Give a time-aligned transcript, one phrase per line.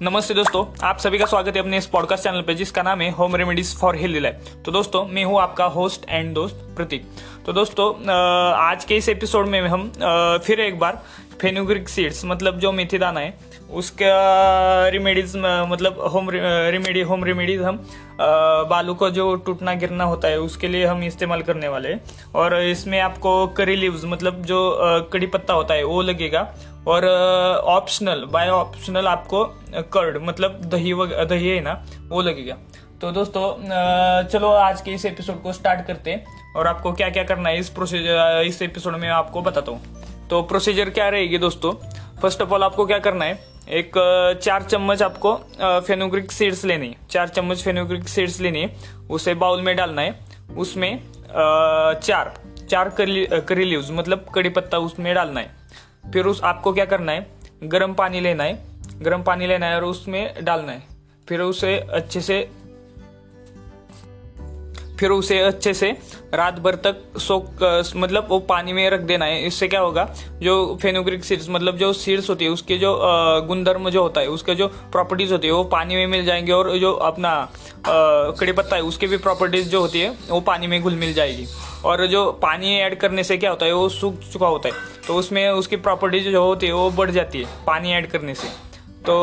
[0.00, 3.10] नमस्ते दोस्तों, आप सभी का स्वागत है अपने इस पॉडकास्ट चैनल पे, जिसका नाम है
[3.10, 7.04] home remedies for healthy life तो दोस्तों, मैं हूँ आपका होस्ट एंड दोस्त प्रतीक
[7.46, 9.90] तो दोस्तों आज के इस एपिसोड में हम
[10.44, 11.02] फिर एक बार
[11.40, 13.34] फेनुग्रिक सीड्स मतलब जो मेथी दाना है,
[13.72, 17.84] उसका रेमेडीज मतलब होम रेमेडी होम रेमेडीज हम
[18.70, 22.00] बालों को जो टूटना, गिरना होता है, उसके लिए हम इस्तेमाल करने वाले हैं।
[22.34, 24.58] और इसमें आपको करी लीव्स मतलब जो
[25.12, 26.42] कड़ी पत्ता होता है, वो लगेगा।
[26.88, 27.06] और
[27.56, 32.56] ऑप्शनल बाय ऑप्शनल आपको कर्ड मतलब दही वग- दही है ना, वो लगेगा।
[33.00, 33.54] तो दोस्तों
[34.28, 37.58] चलो आज के इस एपिसोड को स्टार्ट करते हैं और आपको क्या क्या करना है
[37.58, 41.72] इस प्रोसीजर इस एपिसोड में आपको बताता हूँ। तो प्रोसीजर क्या रहेगी दोस्तों?
[42.20, 43.44] फ़र्स्ट ऑफ़ ऑल आपको क्या करना है?
[43.68, 43.92] एक
[44.42, 48.68] चार चम्मच आपको फेनोग्रिक सीड्स लेनी चार चम्मच फेनोग्रिक सीड्स लेनी
[49.10, 50.20] उसे बाउल में डालना है।
[50.56, 51.00] उसमें
[52.00, 52.34] चार
[52.70, 55.60] चार करी करी लीव्स मतलब कड़ी पत्ता उसमें डालना है।
[56.12, 57.26] फिर उस आपको क्या करना है?
[57.64, 58.64] गर्म पानी लेना है।
[59.02, 60.82] गर्म पानी लेना है और उसमें डालना है।
[61.28, 62.50] फिर उसे अच्छे से
[65.00, 65.96] फिर उसे अच्छे से
[66.34, 67.44] रात भर तक सोख
[67.96, 70.14] मतलब वो पानी में रख देना है। इससे क्या होगा?
[70.42, 73.00] जो फेनोग्रिक सीड्स मतलब जो सीड्स होती है, उसके जो
[73.46, 76.78] गुणधर्म जो होता है, उसके जो प्रॉपर्टीज़ होती है, वो पानी में मिल जाएँगे और
[76.78, 77.50] जो अपना
[78.40, 81.46] कड़ी पत्ता है, उसके भी प्रॉपर्टीज़ जो होती है, वो पानी में घुल मिल जाएगी।
[81.84, 83.72] और जो पानी ऐड करने से क्या होता है?
[83.72, 87.42] वो सूख चुका होता है। तो उसमें उसकी प्रॉपर्टीज़ जो होती है वो बढ़ जाती
[87.42, 88.48] है, पानी ऐड करने से।
[89.06, 89.14] तो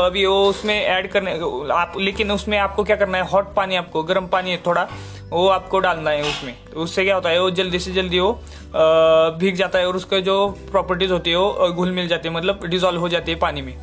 [0.00, 1.32] अभी वो उसमें ऐड करने,
[1.72, 4.86] आप, लेकिन उसमें आपको क्या करना है हॉट पानी आपको, गर्म पानी है थोड़ा,
[5.30, 8.32] वो आपको डालना है उसमें। तो उससे क्या होता है, वो जल्दी से जल्दी वो
[9.38, 12.66] भीग जाता है और उसका जो प्रॉपर्टीज़ होती है वो घुल मिल जाती है मतलब
[12.66, 13.76] डिजॉल्व हो जाती है पानी में।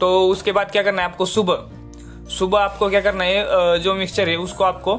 [0.00, 1.70] तो उसके बाद क्या करना है आपको, सुबह
[2.30, 4.94] सुबह आपको क्या करना है जो मिक्सचर है उसको आपको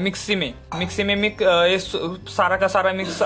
[0.00, 1.78] मिक्सी में मिक्सी में मिक ये
[2.30, 3.18] सारा का सारा मिक्स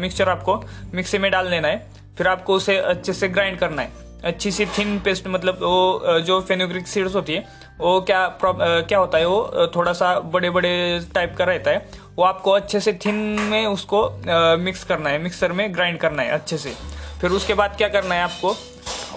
[0.00, 3.92] मिक्सचर आपको मिक्सी में डाल लेना है। फिर आपको उसे अच्छे से ग्राइंड करना है।
[4.24, 7.46] अच्छी सी थिन पेस्ट मतलब वो जो फेनोग्रिक सीड्स होती है,
[7.78, 11.90] वो क्या प्रॉब- क्या होता है वो थोड़ा सा बड़े बड़े टाइप का रहता है।
[12.16, 14.22] वो आपको अच्छे से थिन में उसको
[14.56, 16.74] मिक्स करना है मिक्सर में ग्राइंड करना है अच्छे से।
[17.20, 18.56] फिर उसके बाद क्या करना है आपको?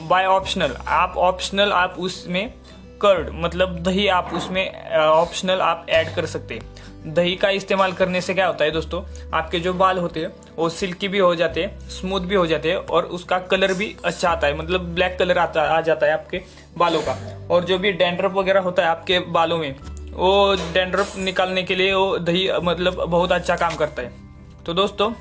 [0.01, 2.53] बाय ऑप्शनल आप ऑप्शनल आप उसमें
[3.01, 8.21] कर्ड मतलब दही आप उसमें ऑप्शनल आप ऐड कर सकते हैं। दही का इस्तेमाल करने
[8.21, 9.03] से क्या होता है दोस्तों
[9.33, 12.69] आपके जो बाल होते हैं वो सिल्की भी हो जाते हैं स्मूथ भी हो जाते
[12.69, 16.13] हैं और उसका कलर भी अच्छा आता है मतलब ब्लैक कलर आता आ जाता है
[16.13, 16.41] आपके
[16.77, 17.15] बालों का।
[17.51, 19.75] और जो भी डेंड्रफ वगैरह होता है आपके बालों में
[20.13, 24.11] वो डेंड्रफ निकालने के लिए वो दही मतलब बहुत अच्छा काम करता है।
[24.65, 25.11] तो दोस्तों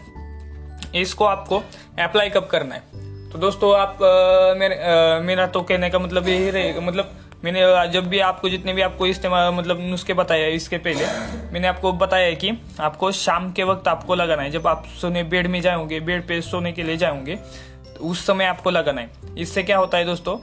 [0.95, 1.63] इसको आपको
[2.01, 2.83] अप्लाई कब करना है?
[3.31, 7.61] तो दोस्तों आप अ, मेरे अ, मेरा तो कहने का मतलब यही रहेगा मतलब मैंने
[7.93, 11.07] जब भी आपको जितने भी आपको इस्तेमाल मतलब नुस्खे बताए हैं इसके पहले,
[11.53, 15.47] मैंने आपको बताया कि आपको शाम के वक्त आपको लगाना है। जब आप सोने, बेड
[15.47, 19.63] में जाओगे, बेड पे सोने के लिए जाओगे तो उस समय आपको लगाना है। इससे
[19.63, 20.37] क्या होता है दोस्तों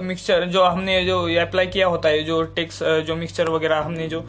[0.00, 4.24] मिक्सचर जो हमने जो अप्लाई किया होता है, जो टेक्स जो मिक्सचर वगैरह हमने जो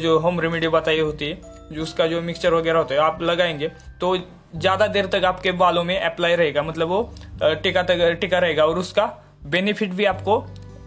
[0.00, 1.40] जो होम रेमेडी बताई होती है,
[1.72, 3.68] जो उसका जो मिक्सचर वगैरह होता है, आप लगाएँगे
[4.00, 4.16] तो
[4.56, 7.02] ज़्यादा देर तक आपके बालों में अप्लाई रहेगा। मतलब वो
[7.42, 9.06] टिका तक, टिका रहेगा और उसका
[9.46, 10.38] बेनिफिट भी आपको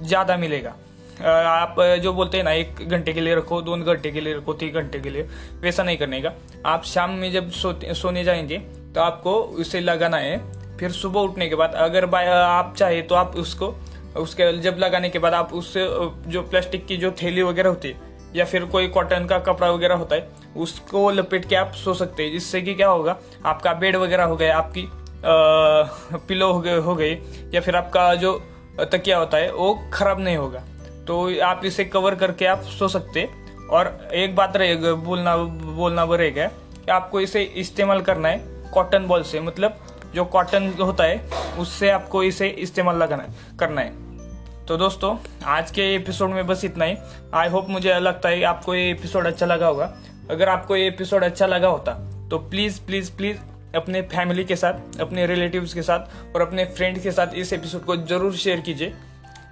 [0.01, 0.75] ज़्यादा मिलेगा।
[1.23, 4.53] आप जो बोलते हैं ना, एक घंटे के लिए रखो दो घंटे के लिए रखो,
[4.53, 5.27] तीन घंटे के लिए,
[5.61, 6.31] वैसा नहीं करने का।
[6.65, 8.57] आप शाम में जब सोते, सोने जाएँगे
[8.95, 10.37] तो आपको उसे लगाना है,
[10.77, 13.73] फिर सुबह उठने के बाद अगर आप चाहे तो आप उसको,
[14.17, 15.85] उसके जब लगाने के बाद आप उससे
[16.27, 19.95] जो प्लास्टिक की जो थैली वगैरह होती है, या फिर कोई कॉटन का कपड़ा वगैरह
[19.95, 23.95] होता है, उसको लपेट के आप सो सकते हैं। जिससे कि क्या होगा, आपका बेड
[23.95, 24.87] वगैरह हो गया आपकी
[25.25, 27.13] पिलो हो गए, हो गई
[27.53, 28.33] या फिर आपका जो
[28.81, 30.63] तकिया होता है, वो खराब नहीं होगा।
[31.07, 33.27] तो आप इसे कवर करके आप सो सकते
[33.71, 39.05] और एक बात रहेगा बोलना बोलना वो रहेगा कि आपको इसे इस्तेमाल करना है कॉटन
[39.07, 39.77] बॉल से। मतलब
[40.15, 41.29] जो कॉटन होता है,
[41.59, 43.25] उससे आपको इसे इस्तेमाल लगाना,
[43.59, 45.15] करना है। तो दोस्तों,
[45.45, 46.95] आज के एपिसोड में बस इतना ही।
[47.33, 49.93] आई होप मुझे लगता है आपको ये एपिसोड अच्छा लगा होगा।
[50.31, 51.93] अगर आपको ये एपिसोड अच्छा लगा होता
[52.29, 53.37] तो प्लीज़ प्लीज़ प्लीज़
[53.75, 57.85] अपने फैमिली के साथ, अपने रिलेटिव्स के साथ और अपने फ्रेंड के साथ इस एपिसोड
[57.85, 58.93] को ज़रूर शेयर कीजिए।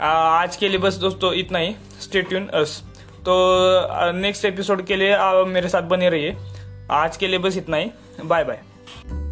[0.01, 2.81] आज के लिए बस दोस्तों इतना ही। स्टेट्यून अस
[3.19, 6.35] तो नेक्स्ट एपिसोड के लिए आप मेरे साथ बने रहिए।
[6.91, 7.91] आज के लिए बस इतना ही।
[8.23, 9.24] Bye bye